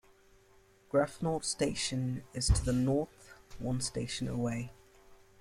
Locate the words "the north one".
2.65-3.79